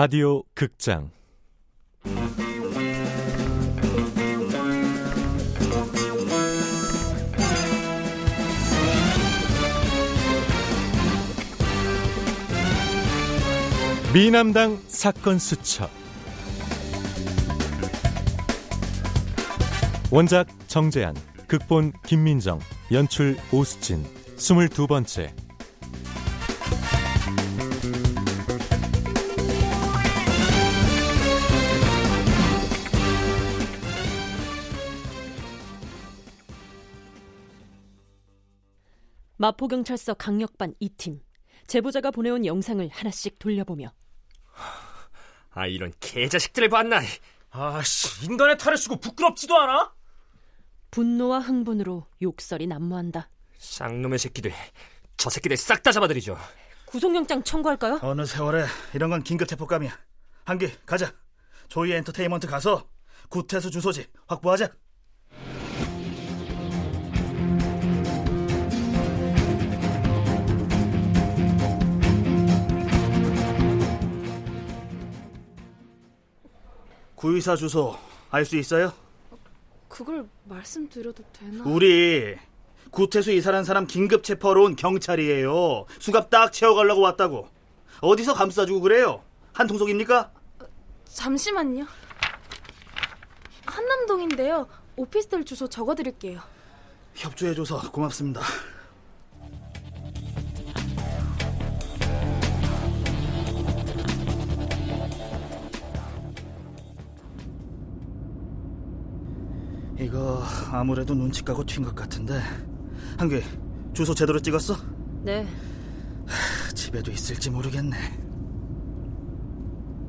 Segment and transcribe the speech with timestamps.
[0.00, 1.10] 라디오 극장.
[14.14, 15.90] 미남당 사건 수첩.
[20.12, 21.16] 원작 정재한
[21.48, 22.60] 극본 김민정
[22.92, 24.06] 연출 오수진.
[24.36, 25.34] 스물두 번째
[39.38, 41.20] 마포경찰서 강력반 2팀
[41.66, 43.92] 제보자가 보내온 영상을 하나씩 돌려보며
[45.50, 47.00] 아 이런 개자식들을 봤나
[47.50, 49.94] 아씨 인간의 탈을 쓰고 부끄럽지도 않아?
[50.90, 54.52] 분노와 흥분으로 욕설이 난무한다 쌍놈의 새끼들
[55.16, 56.36] 저 새끼들 싹 다 잡아들이죠
[56.86, 57.98] 구속영장 청구할까요?
[58.02, 59.92] 어느 세월에 이런 건 긴급 체포감이야.
[60.46, 61.12] 한기 가자.
[61.68, 62.88] 조이 엔터테인먼트 가서
[63.28, 64.70] 구태수 주소지 확보하자.
[77.18, 77.96] 구의사 주소
[78.30, 78.92] 알 수 있어요?
[79.88, 81.64] 그걸 말씀드려도 되나?
[81.66, 82.36] 우리
[82.92, 85.86] 구태수 이사라는 사람 긴급 체포하러 온 경찰이에요.
[85.98, 87.48] 수갑 딱 채워가려고 왔다고.
[88.02, 89.24] 어디서 감싸주고 그래요?
[89.52, 90.30] 한통속입니까?
[91.06, 91.86] 잠시만요.
[93.66, 94.68] 한남동인데요.
[94.94, 96.40] 오피스텔 주소 적어드릴게요.
[97.16, 98.42] 협조해줘서 고맙습니다.
[110.08, 110.42] 이거
[110.72, 112.40] 아무래도 눈치 까고 튄 것 같은데
[113.18, 113.42] 한규
[113.92, 114.74] 주소 제대로 찍었어?
[115.22, 115.46] 네
[116.74, 117.94] 집에도 있을지 모르겠네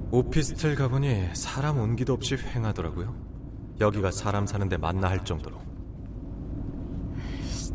[0.10, 3.14] 오피스텔 가보니 사람 온기도 없이 횡하더라고요
[3.82, 5.58] 여기가 사람 사는데 맞나 할 정도로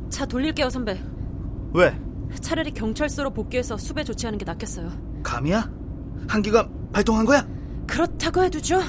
[0.08, 0.98] 차 돌릴게요 선배
[1.74, 1.94] 왜?
[2.40, 4.90] 차라리 경찰서로 복귀해서 수배 조치하는 게 낫겠어요
[5.22, 5.70] 감이야?
[6.26, 7.46] 한기가 발동한 거야?
[7.86, 8.80] 그렇다고 해두죠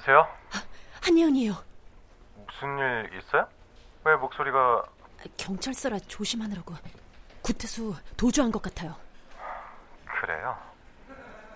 [0.00, 0.26] 여보세요?
[1.02, 1.54] 한예은이에요
[2.46, 3.46] 무슨 일 있어요?
[4.04, 4.84] 왜 목소리가
[5.36, 6.74] 경찰서라 조심하느라고
[7.42, 8.94] 구태수 도주한 것 같아요
[10.06, 10.56] 그래요?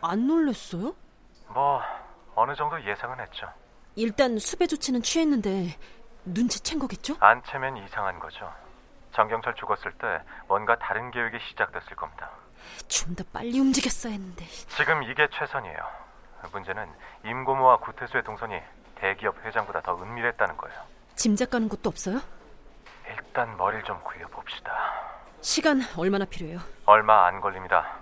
[0.02, 0.94] 안 놀랬어요?
[1.48, 1.80] 뭐
[2.34, 3.46] 어느 정도 예상은 했죠.
[3.96, 5.76] 일단 수배 조치는 취했는데
[6.26, 7.16] 눈치챈 거겠죠?
[7.20, 8.52] 안 채면 이상한 거죠.
[9.14, 12.30] 정경철 죽었을 때 뭔가 다른 계획이 시작됐을 겁니다.
[12.88, 14.44] 좀 더 빨리 움직였어야 했는데
[14.76, 16.03] 지금 이게 최선이에요.
[16.52, 16.88] 문제는
[17.24, 18.60] 임고모와 구태수의 동선이
[18.96, 20.80] 대기업 회장보다 더 은밀했다는 거예요.
[21.16, 22.20] 짐작 가는 곳도 없어요?
[23.08, 24.72] 일단 머리를 좀 굴려봅시다.
[25.40, 26.58] 시간 얼마나 필요해요?
[26.86, 27.98] 얼마 안 걸립니다.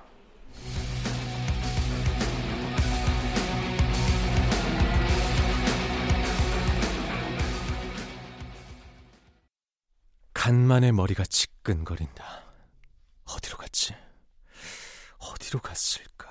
[10.34, 12.24] 간만에 머리가 지끈거린다.
[13.28, 13.94] 어디로 갔지?
[15.18, 16.28] 어디로 갔을까?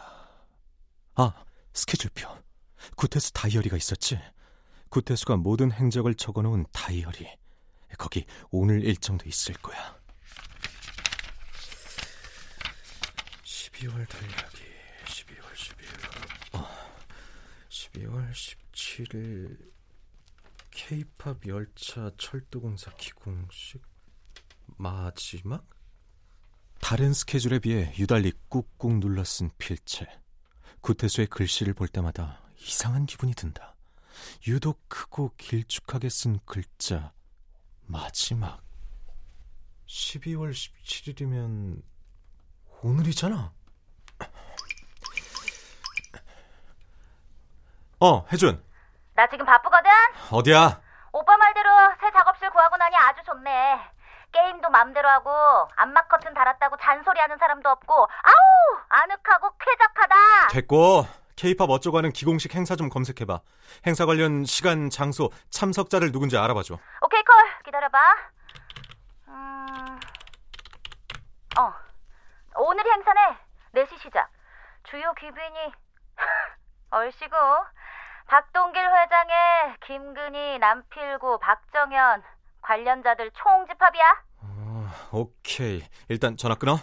[1.15, 1.33] 아,
[1.73, 2.27] 스케줄표.
[2.95, 4.19] 구태수 다이어리가 있었지?
[4.89, 7.27] 구태수가 모든 행적을 적어놓은 다이어리.
[7.97, 9.99] 거기 오늘 일정도 있을 거야.
[13.43, 14.63] 12월 달력이
[15.05, 16.55] 12월 12일.
[16.55, 16.67] 어,
[17.69, 19.71] 12월 17일
[20.71, 23.81] 케이팝 열차 철도공사 기공식
[24.77, 25.65] 마지막?
[26.79, 30.07] 다른 스케줄에 비해 유달리 꾹꾹 눌러 쓴 필체.
[30.81, 33.75] 구태수의 글씨를 볼 때마다 이상한 기분이 든다.
[34.47, 37.11] 유독 크고 길쭉하게 쓴 글자
[37.85, 38.61] 마지막.
[39.87, 41.81] 12월 17일이면
[42.81, 43.53] 오늘이잖아.
[47.99, 48.63] 어, 혜준.
[49.13, 49.89] 나 지금 바쁘거든?
[50.31, 50.81] 어디야?
[51.11, 51.69] 오빠 말대로
[51.99, 53.51] 새 작업실 구하고 나니 아주 좋네.
[54.31, 55.29] 게임도 맘대로 하고
[55.75, 57.93] 안막 커튼 달았다고 잔소리하는 사람도 없고
[58.23, 60.47] 아우 아늑하고 쾌적하다.
[60.51, 61.05] 됐고
[61.35, 63.39] 케이팝 어쩌고 하는 기공식 행사 좀 검색해봐.
[63.87, 66.77] 행사 관련 시간, 장소, 참석자를 누군지 알아봐줘.
[67.01, 67.35] 오케이 콜
[67.65, 67.99] 기다려봐.
[69.29, 69.99] 음,
[71.59, 71.73] 어
[72.55, 73.37] 오늘 행사네
[73.75, 74.29] 4시 시작.
[74.83, 75.71] 주요 귀빈이
[76.91, 77.35] 얼씨구
[78.27, 82.23] 박동길 회장의 김근희, 남필구, 박정현
[82.61, 84.03] 관련자들 총집합이야.
[84.41, 85.83] 어, 오케이.
[86.09, 86.79] 일단 전화 끊어.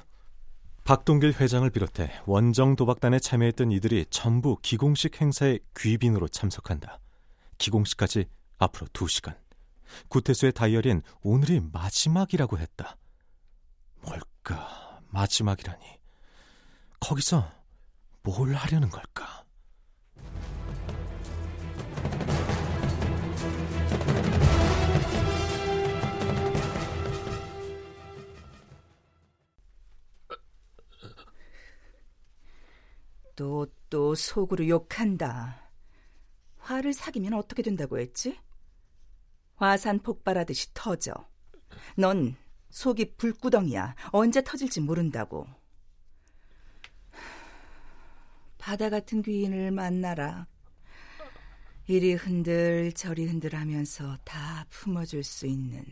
[0.84, 6.98] 박동길 회장을 비롯해 원정 도박단에 참여했던 이들이 전부 기공식 행사에 귀빈으로 참석한다.
[7.58, 8.26] 기공식까지
[8.58, 9.36] 앞으로 2시간.
[10.08, 12.96] 구태수의 다이어리엔 오늘이 마지막이라고 했다.
[14.00, 15.98] 뭘까, 마지막이라니.
[17.00, 17.50] 거기서
[18.22, 19.44] 뭘 하려는 걸까?
[33.38, 35.70] 또, 또 속으로 욕한다.
[36.58, 38.36] 화를 사귀면 어떻게 된다고 했지?
[39.54, 41.14] 화산 폭발하듯이 터져.
[41.96, 42.34] 넌
[42.70, 43.94] 속이 불구덩이야.
[44.10, 45.46] 언제 터질지 모른다고.
[48.58, 50.48] 바다 같은 귀인을 만나라.
[51.86, 55.84] 이리 흔들 저리 흔들 하면서 다 품어줄 수 있는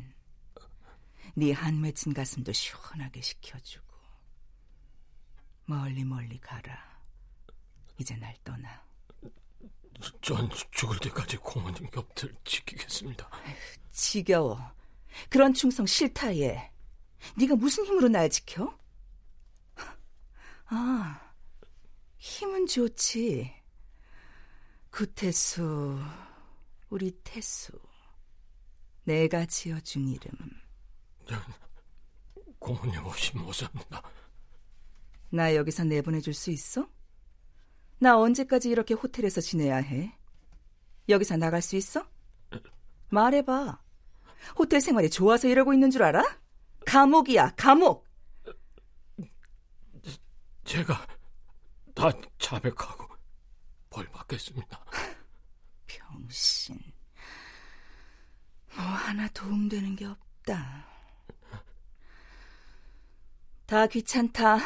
[1.36, 3.86] 네 한 맺힌 가슴도 시원하게 식혀주고
[5.66, 6.95] 멀리 멀리 가라.
[7.98, 8.84] 이제 날 떠나.
[10.20, 13.28] 전 죽을 때까지 공원님 곁을 지키겠습니다.
[13.92, 14.60] 지겨워.
[15.30, 16.70] 그런 충성 싫다 얘.
[17.36, 18.78] 네가 무슨 힘으로 날 지켜?
[20.66, 21.32] 아,
[22.18, 23.52] 힘은 좋지.
[24.90, 25.98] 구태수,
[26.90, 27.72] 우리 태수.
[29.04, 30.32] 내가 지어준 이름.
[31.28, 31.40] 전
[32.58, 34.02] 공원님 없이 못 삽니다.
[35.30, 36.88] 나 여기서 내보내줄 수 있어?
[37.98, 40.12] 나 언제까지 이렇게 호텔에서 지내야 해?
[41.08, 42.06] 여기서 나갈 수 있어?
[43.08, 43.78] 말해봐.
[44.58, 46.22] 호텔 생활이 좋아서 이러고 있는 줄 알아?
[46.84, 48.06] 감옥이야, 감옥!
[50.64, 51.06] 제가
[51.94, 53.06] 다 자백하고
[53.88, 54.84] 벌 받겠습니다.
[55.86, 56.78] 병신.
[58.74, 60.84] 뭐 하나 도움되는 게 없다.
[63.66, 64.58] 다 귀찮다.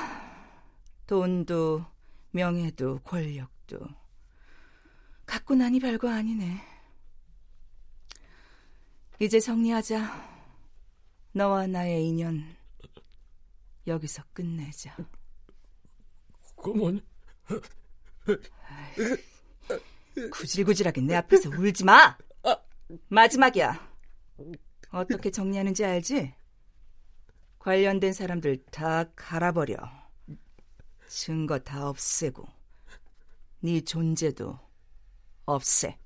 [1.06, 1.84] 돈도,
[2.32, 3.78] 명예도, 권력도.
[5.26, 6.60] 갖고 나니 별거 아니네.
[9.20, 10.30] 이제 정리하자.
[11.32, 12.56] 너와 나의 인연
[13.86, 14.96] 여기서 끝내자.
[16.56, 17.00] 고모님.
[20.32, 22.16] 구질구질하게 내 앞에서 울지 마.
[23.08, 23.88] 마지막이야.
[24.90, 26.34] 어떻게 정리하는지 알지?
[27.58, 29.76] 관련된 사람들 다 갈아버려.
[31.10, 32.46] 증거 다 없애고
[33.62, 34.56] 네 존재도
[35.44, 35.98] 없애.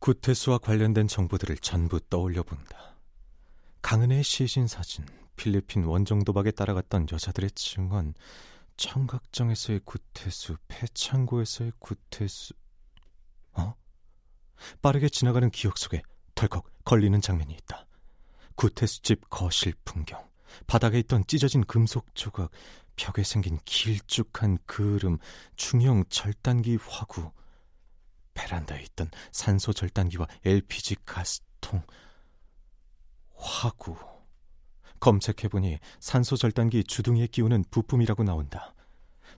[0.00, 2.96] 구태수와 관련된 정보들을 전부 떠올려 본다.
[3.82, 5.06] 강은혜의 시신 사진,
[5.36, 8.14] 필리핀 원정 도박에 따라갔던 여자들의 증언,
[8.80, 12.54] 청각정에서의 구태수, 폐창고에서의 구태수.
[13.52, 13.74] 어?
[14.80, 16.00] 빠르게 지나가는 기억 속에
[16.34, 17.86] 덜컥 걸리는 장면이 있다.
[18.54, 20.26] 구태수집 거실 풍경,
[20.66, 22.50] 바닥에 있던 찢어진 금속 조각,
[22.96, 25.18] 벽에 생긴 길쭉한 그름,
[25.56, 27.32] 중형 절단기 화구,
[28.32, 31.82] 베란다에 있던 산소 절단기와 LPG 가스통,
[33.36, 34.09] 화구.
[35.00, 38.74] 검색해보니 산소 절단기 주둥이에 끼우는 부품이라고 나온다.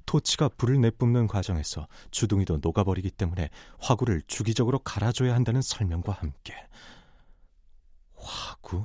[0.06, 6.54] 토치가 불을 내뿜는 과정에서 주둥이도 녹아버리기 때문에 화구를 주기적으로 갈아줘야 한다는 설명과 함께
[8.16, 8.84] 화구?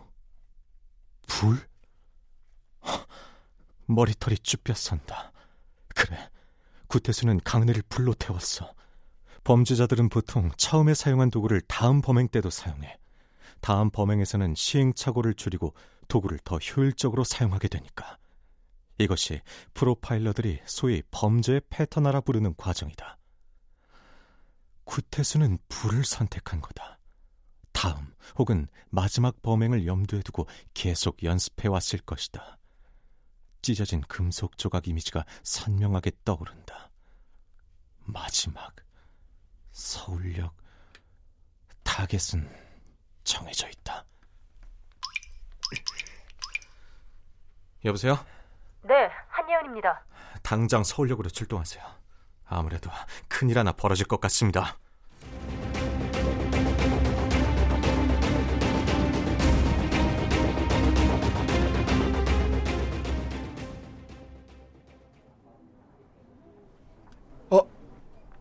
[1.25, 1.59] 불?
[3.87, 5.31] 머리털이 쭈뼛선다.
[5.89, 6.29] 그래,
[6.87, 8.73] 구태수는 강은혜를 불로 태웠어.
[9.43, 12.97] 범죄자들은 보통 처음에 사용한 도구를 다음 범행 때도 사용해.
[13.61, 15.73] 다음 범행에서는 시행착오를 줄이고
[16.07, 18.17] 도구를 더 효율적으로 사용하게 되니까.
[18.99, 19.41] 이것이
[19.73, 23.17] 프로파일러들이 소위 범죄의 패턴화라 부르는 과정이다.
[24.85, 26.97] 구태수는 불을 선택한 거다.
[27.71, 32.57] 다음 혹은 마지막 범행을 염두에 두고 계속 연습해 왔을 것이다.
[33.61, 36.89] 찢어진 금속 조각 이미지가 선명하게 떠오른다.
[37.99, 38.75] 마지막
[39.73, 40.55] 서울역
[41.83, 42.49] 타겟은
[43.23, 44.05] 정해져 있다.
[47.85, 48.17] 여보세요?
[48.83, 50.03] 네, 한예은입니다.
[50.43, 51.83] 당장 서울역으로 출동하세요.
[52.45, 52.89] 아무래도
[53.27, 54.77] 큰일 하나 벌어질 것 같습니다.
[67.49, 67.59] 어,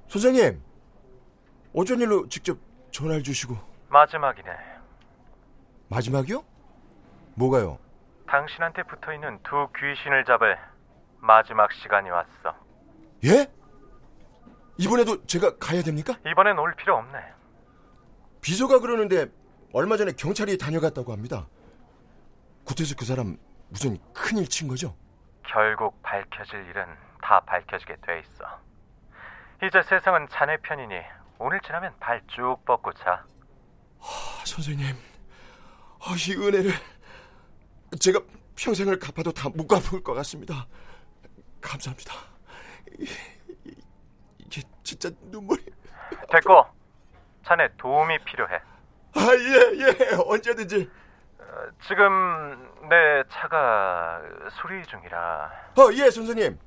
[0.08, 0.62] 소장님.
[1.74, 2.58] 어쩐 일로 직접
[2.90, 3.56] 전화를 주시고.
[3.88, 4.50] 마지막이네.
[5.88, 6.55] 마지막이요?
[7.36, 7.78] 뭐가요?
[8.26, 10.58] 당신한테 붙어 있는 두 귀신을 잡을
[11.20, 12.54] 마지막 시간이 왔어.
[13.24, 13.46] 예?
[14.78, 16.14] 이번에도 제가 가야 됩니까?
[16.26, 17.18] 이번엔 올 필요 없네.
[18.40, 19.26] 비서가 그러는데
[19.72, 21.46] 얼마 전에 경찰이 다녀갔다고 합니다.
[22.64, 23.36] 구태수 그 사람
[23.68, 24.96] 무슨 큰일 친 거죠?
[25.46, 26.86] 결국 밝혀질 일은
[27.22, 28.44] 다 밝혀지게 돼 있어.
[29.62, 30.94] 이제 세상은 자네 편이니
[31.38, 33.24] 오늘 지나면 발 쭉 뻗고 자.
[34.00, 34.86] 아, 선생님,
[36.00, 36.70] 아, 이 은혜를
[38.00, 38.20] 제가
[38.56, 40.66] 평생을 갚아도 다 못 갚을 것 같습니다.
[41.60, 42.14] 감사합니다.
[44.38, 45.64] 이게 진짜 눈물이.
[46.30, 46.64] 됐고,
[47.44, 48.54] 자네 도움이 필요해.
[48.54, 50.88] 아, 예, 예, 언제든지.
[51.38, 51.44] 어,
[51.86, 54.20] 지금 내 차가
[54.60, 55.50] 수리 중이라.
[55.78, 56.58] 어, 예, 선생님.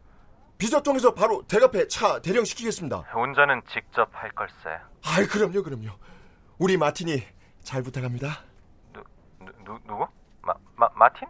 [0.58, 3.06] 비서통에서 바로 대갑에 차 대령시키겠습니다.
[3.16, 4.54] 운전은 직접 할 걸세.
[5.06, 5.90] 아이, 그럼요, 그럼요.
[6.58, 7.24] 우리 마틴이
[7.64, 8.44] 잘 부탁합니다.
[8.92, 9.02] 누,
[9.64, 10.06] 누, 누구?
[10.50, 11.28] 마, 마, 마틴?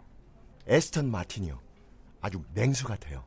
[0.66, 1.58] 에스턴 마틴이요.
[2.22, 3.24] 아주 맹수 같아요.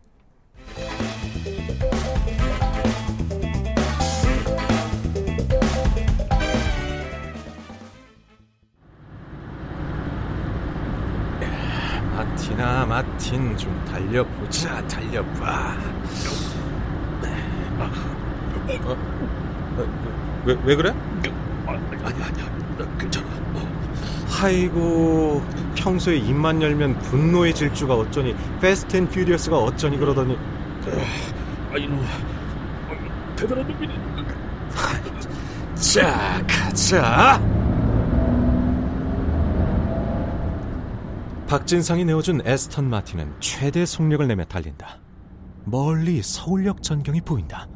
[12.16, 15.76] 마틴아 마틴 좀 달려보자 달려봐
[17.80, 18.92] 어?
[19.78, 20.90] 어, 왜, 왜 그래?
[21.66, 23.28] 아니 아니야 괜찮아
[24.42, 25.42] 아이고
[25.76, 30.38] 평소에 입만 열면 분노의 질주가 어쩌니 Fast and Furious가 어쩌니 그러더니.
[31.72, 32.06] 아 이 놈.
[33.36, 33.94] 대단한 놈이네.
[35.76, 37.42] 자 가자.
[41.48, 45.00] 박진상이 내어준 에스턴 마틴은 최대 속력을 내며 달린다.
[45.66, 47.68] 멀리 서울역 전경이 보인다.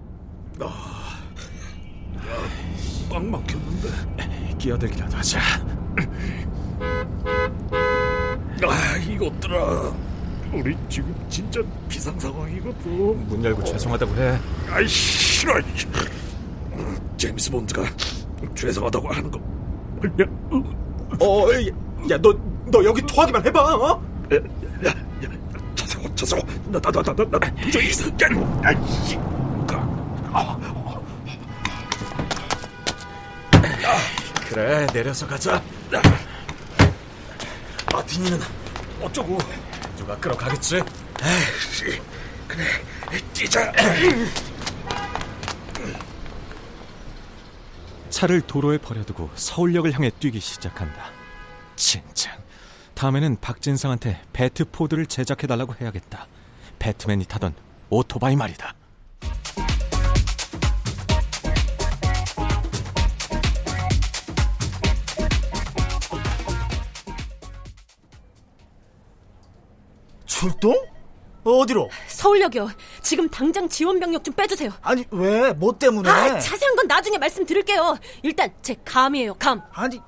[3.09, 4.57] 꽉 막혔는데.
[4.57, 5.39] 끼어들기라도 하자
[8.63, 9.93] 아 이것들아
[10.53, 15.53] 우리 지금 진짜 비상 상황이거든 문 열고 죄송하다고 해 아이 싫어
[17.17, 17.83] 제임스 본드가
[18.55, 19.39] 죄송하다고 하는 거
[20.21, 20.25] 야,
[21.19, 21.47] 어,
[22.11, 22.33] 야, 너,
[22.65, 24.01] 너 여기 토하기만 해봐, 어?
[24.31, 24.37] 야,
[24.85, 25.29] 야, 야,
[25.73, 27.89] 차사고, 차사고, 나, 나, 나, 나, 나, 나, 도저히.
[27.89, 29.17] 야, 아이씨.
[34.49, 35.61] 그래, 내려서 가자.
[37.97, 38.39] 마틴이는
[39.01, 39.39] 어쩌고?
[39.97, 40.75] 누가 끌어가겠지?
[40.75, 41.99] 에이씨,
[42.47, 42.63] 그래,
[43.33, 43.73] 뛰자.
[48.11, 51.09] 차를 도로에 버려두고 서울역을 향해 뛰기 시작한다.
[51.75, 52.37] 진짜.
[52.93, 56.27] 다음에는 박진상한테 배트포드를 제작해달라고 해야겠다.
[56.77, 57.55] 배트맨이 타던
[57.89, 58.75] 오토바이 말이다.
[70.41, 70.75] 출동?
[71.43, 71.89] 어디로?
[72.09, 72.69] 서울역이요.
[73.01, 74.69] 지금 당장 지원 병력 좀 빼주세요.
[74.81, 75.51] 아니 왜?
[75.53, 76.09] 뭐 때문에?
[76.09, 77.97] 아, 자세한 건 나중에 말씀드릴게요.
[78.21, 79.61] 일단 제 감이에요, 감.
[79.73, 79.99] 아니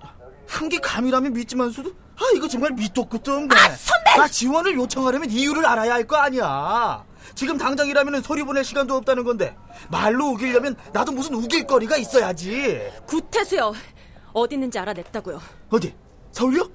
[0.48, 3.56] 한 게 감이라면 믿지만서도 아 이거 정말 밑도 끝도 없네.
[3.56, 4.16] 아, 선배!
[4.18, 7.04] 나 지원을 요청하려면 이유를 알아야 할 거 아니야.
[7.36, 9.56] 지금 당장이라면 서류 보낼 시간도 없다는 건데
[9.90, 12.82] 말로 우기려면 나도 무슨 우길 거리가 있어야지.
[13.08, 13.74] 구태수요.
[14.34, 15.42] 어디 있는지 알아냈다고요.
[15.70, 15.96] 어디?
[16.32, 16.70] 서울요?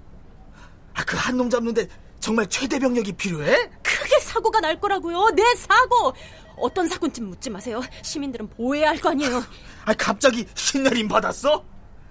[0.95, 1.89] 아그 한 놈 잡는데
[2.25, 3.69] 정말 최대 병력이 필요해?
[3.83, 5.28] 크게 사고가 날 거라고요.
[5.37, 6.14] 내 사고.
[6.57, 7.83] 어떤 사고인지 묻지 마세요.
[8.02, 9.43] 시민들은 보호해야 할 거 아니에요.
[9.85, 11.62] 아 갑자기 신내림 받았어?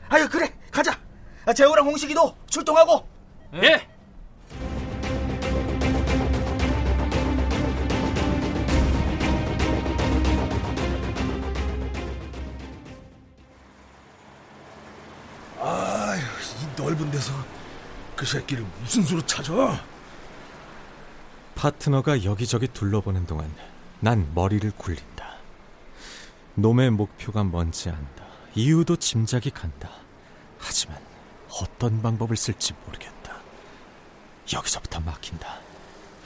[0.10, 1.00] 아유 그래 가자.
[1.48, 3.08] 아, 재호랑 홍식이도 출동하고.
[3.55, 3.88] 예.
[15.60, 17.34] 아휴, 이 넓은 데서
[18.15, 19.84] 그 새끼를 무슨 수로 찾아?
[21.63, 23.50] 파트너가 여기저기 둘러보는 동안
[24.01, 25.38] 난 머리를 굴린다.
[26.55, 28.25] 놈의 목표가 뭔지 안다.
[28.53, 29.89] 이유도 짐작이 간다.
[30.60, 30.98] 하지만
[31.62, 33.38] 어떤 방법을 쓸지 모르겠다.
[34.51, 35.60] 여기서부터 막힌다.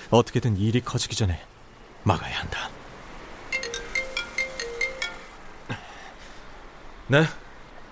[0.09, 1.39] 어떻게든 일이 커지기 전에
[2.01, 2.69] 막아야 한다.
[7.05, 7.23] 네,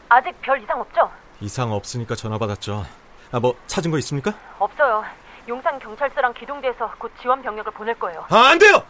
[0.10, 1.12] 아직 별 이상 없죠?
[1.42, 2.88] 이상 없으니까 전화 받았죠.
[3.32, 4.34] 아, 뭐 찾은 거 있습니까?
[4.58, 5.06] 없어요.
[5.48, 8.26] 용산 경찰서랑 기동대에서 곧 지원 병력을 보낼 거예요.
[8.30, 8.84] 아, 안 돼요.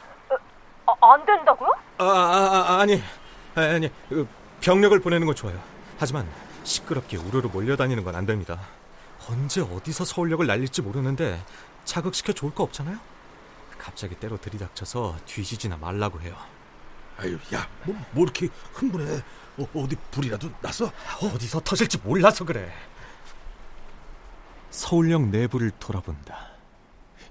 [0.87, 1.69] 아, 안 된다고요?
[1.97, 3.01] 아, 아, 아 아니,
[3.55, 4.27] 아니, 그,
[4.61, 5.59] 병력을 보내는 건 좋아요.
[5.97, 6.27] 하지만
[6.63, 8.59] 시끄럽게 우르르 몰려다니는 건 안 됩니다.
[9.29, 11.43] 언제 어디서 서울역을 날릴지 모르는데
[11.83, 12.97] 자극시켜 좋을 거 없잖아요.
[13.77, 16.35] 갑자기 때로 들이닥쳐서 뒤지지나 말라고 해요.
[17.17, 19.21] 아유, 야, 뭐, 뭐 이렇게 흥분해?
[19.57, 20.91] 어, 어디 불이라도 났어?
[21.21, 22.71] 어디서 터질지 몰라서 그래.
[24.75, 26.49] 서울역 내부를 돌아본다.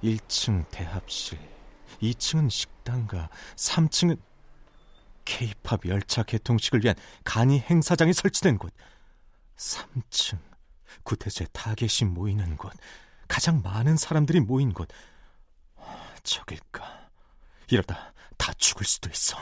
[0.02, 1.38] 1층 대합실,
[2.00, 4.18] 2층은 식당가, 3층은
[5.24, 8.72] 케이팝 열차 개통식을 위한 간이 행사장이 설치된 곳
[9.56, 10.38] 3층
[11.02, 12.72] 구태수의 타겟이 모이는 곳
[13.28, 14.88] 가장 많은 사람들이 모인 곳.
[16.22, 17.10] 저길까?
[17.68, 19.36] 이러다 다 죽을 수도 있어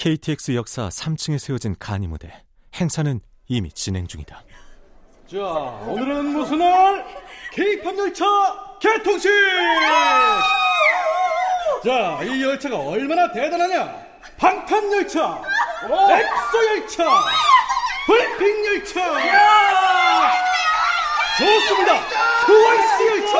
[0.00, 2.32] KTX 역사 3층에 세워진 간이 무대.
[2.74, 4.42] 행사는 이미 진행 중이다.
[5.30, 7.04] 자, 오늘은 무슨 날?
[7.52, 8.24] K-팝 열차
[8.80, 9.30] 개통식!
[11.84, 13.94] 자, 이 열차가 얼마나 대단하냐?
[14.38, 15.42] 방탄 열차,
[15.84, 17.04] 엑소 열차,
[18.06, 19.00] 블핑 열차,
[21.36, 22.08] 좋습니다.
[22.46, 23.38] 트와이스 열차.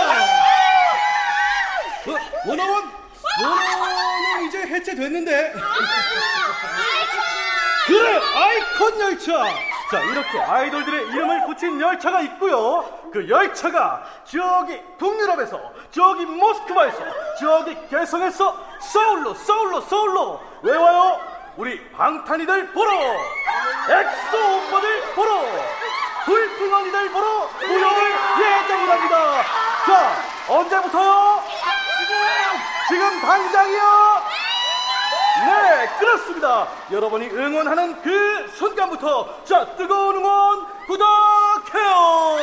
[2.06, 2.84] 어, 원어원,
[3.42, 3.69] 원어원은 이제
[4.70, 5.54] 해체됐는데.
[7.86, 9.44] 그래, 아이콘 열차.
[9.90, 12.84] 자, 이렇게 아이돌들의 이름을 붙인 열차가 있고요.
[13.12, 15.60] 그 열차가 저기 북유럽에서,
[15.90, 16.98] 저기 모스크바에서,
[17.40, 21.20] 저기 개성에서 서울로, 서울로, 서울로 왜 와요?
[21.56, 25.44] 우리 방탄이들 보러, 엑소 오빠들 보러,
[26.24, 29.42] 블핑 언니들 보러 모여올 예정이랍니다.
[29.86, 31.42] 자, 언제부터요?
[32.88, 34.09] 지금 당장이요.
[35.46, 36.68] 네, 그렇습니다.
[36.90, 42.36] 여러분이 응원하는 그 순간부터 자 뜨거운 응원 부탁해요.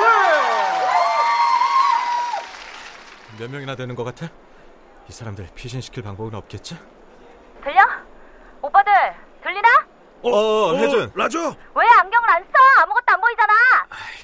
[0.00, 0.04] 네.
[3.38, 4.26] 몇 명이나 되는 것 같아?
[5.08, 6.78] 이 사람들 피신시킬 방법은 없겠지?
[7.62, 7.82] 들려?
[8.62, 8.92] 오빠들
[9.42, 9.68] 들리나?
[10.22, 11.12] 어, 혜준.
[11.14, 11.38] 라저.
[11.74, 12.82] 왜 안경을 안 써?
[12.82, 13.52] 아무것도 안 보이잖아.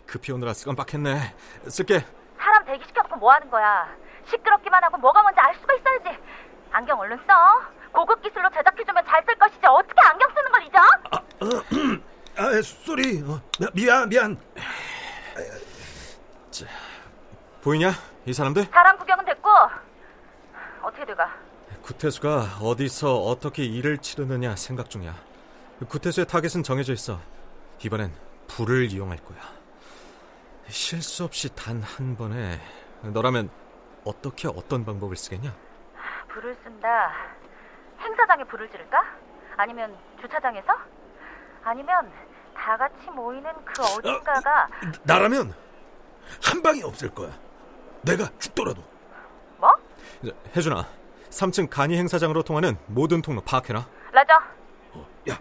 [0.07, 1.35] 급히 오느라 쓰는 걸 깜빡했네.
[1.69, 2.05] 쓸게.
[2.39, 3.87] 사람 대기시켜놓고 뭐 하는 거야?
[4.31, 6.19] 시끄럽기만 하고 뭐가 뭔지 알 수가 있어야지.
[6.73, 7.33] 안경 얼른 써.
[7.93, 12.01] 고급 기술로 제작해주면 잘 쓸 것이지 어떻게 안경 쓰는 걸 잊어?
[12.37, 13.23] 아, sorry.
[13.23, 13.41] 어,
[13.75, 14.37] 미안, 미안.
[16.51, 16.67] 자,
[17.63, 17.91] 보이냐?
[18.27, 18.65] 이 사람들?
[18.67, 19.49] 사람 구경은 됐고
[20.83, 21.35] 어떻게 돼가?
[21.83, 25.15] 구태수가 어디서 어떻게 일을 치르느냐 생각 중이야.
[25.89, 27.19] 구태수의 타겟은 정해져 있어.
[27.85, 28.15] 이번엔
[28.47, 29.39] 불을 이용할 거야.
[30.69, 32.61] 실수 없이 단 한 번에
[33.03, 33.51] 너라면
[34.05, 35.53] 어떻게 어떤 방법을 쓰겠냐?
[36.33, 37.13] 불을 쓴다.
[38.01, 39.05] 행사장에 불을 지를까?
[39.57, 40.73] 아니면 주차장에서?
[41.63, 42.11] 아니면
[42.55, 44.69] 다 같이 모이는 그 어딘가가
[45.03, 45.53] 나라면
[46.43, 47.31] 한 방이 없을 거야.
[48.03, 48.83] 내가 죽더라도.
[49.59, 49.71] 뭐?
[50.25, 50.87] 자, 혜준아,
[51.31, 53.85] 3층 간이 행사장으로 통하는 모든 통로 파악해놔.
[54.13, 54.35] 라저.
[54.93, 55.39] 어, 야,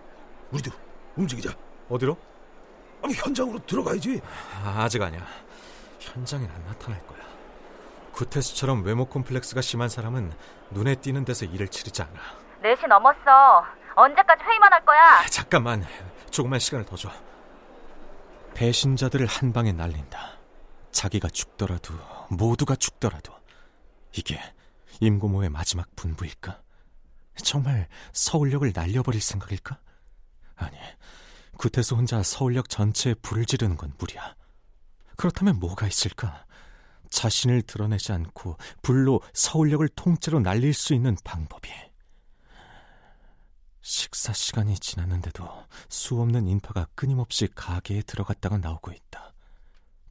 [0.51, 0.71] 우리도
[1.15, 1.51] 움직이자.
[1.89, 2.17] 어디로?
[3.01, 4.21] 아, 현장으로 들어가야지.
[4.63, 5.21] 아, 아직 아니야.
[5.99, 7.19] 현장엔 안 나타날 거야.
[8.19, 10.33] 구태수처럼 외모 콤플렉스가 심한 사람은
[10.71, 12.19] 눈에 띄는 데서 일을 치르지 않아.
[12.61, 13.63] 4시 넘었어.
[13.95, 14.99] 언제까지 회의만 할 거야?
[15.21, 15.85] 아, 잠깐만,
[16.29, 17.09] 조금만 시간을 더 줘.
[18.55, 20.37] 배신자들을 한 방에 날린다.
[20.91, 21.93] 자기가 죽더라도
[22.29, 23.33] 모두가 죽더라도
[24.11, 24.37] 이게
[24.99, 26.61] 임고모의 마지막 분부일까?
[27.37, 29.79] 정말 서울역을 날려버릴 생각일까?
[30.57, 30.77] 아니,
[31.57, 34.35] 구태수 혼자 서울역 전체에 불을 지르는 건 무리야.
[35.15, 36.43] 그렇다면 뭐가 있을까?
[37.09, 41.69] 자신을 드러내지 않고 불로 서울역을 통째로 날릴 수 있는 방법이.
[43.81, 49.33] 식사 시간이 지났는데도 수 없는 인파가 끊임없이 가게에 들어갔다가 나오고 있다.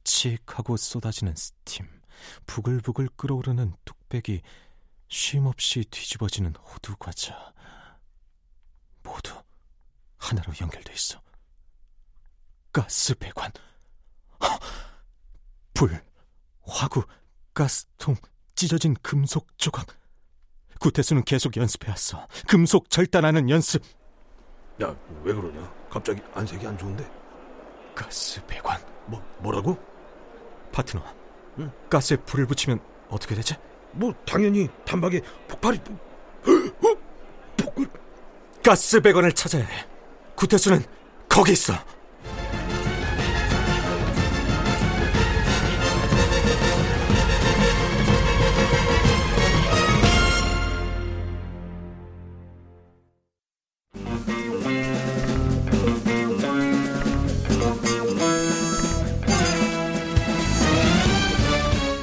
[0.03, 1.87] 치익하고 쏟아지는 스팀,
[2.45, 4.41] 부글부글 끓어오르는 뚝배기,
[5.07, 7.53] 쉼없이 뒤집어지는 호두 과자.
[9.03, 9.41] 모두
[10.17, 11.21] 하나로 연결돼 있어.
[12.71, 13.51] 가스 배관.
[15.73, 16.03] 불,
[16.69, 17.03] 화구,
[17.53, 18.15] 가스통,
[18.55, 19.87] 찢어진 금속 조각.
[20.79, 22.27] 구태수는 계속 연습해왔어.
[22.47, 23.83] 금속 절단하는 연습.
[24.81, 25.73] 야, 왜 그러냐?
[25.89, 27.09] 갑자기 안색이 안 좋은데?
[27.93, 28.79] 가스 배관.
[29.07, 29.77] 뭐, 뭐라고?
[30.71, 31.03] 파트너.
[31.57, 31.71] 응?
[31.89, 32.79] 가스에 불을 붙이면
[33.09, 33.55] 어떻게 되지?
[33.91, 35.79] 뭐, 당연히 단박에 폭발이.
[37.57, 37.89] 폭을.
[38.63, 39.85] 가스 배관을 찾아야 해.
[40.35, 40.81] 구태수는
[41.27, 41.73] 거기 있어.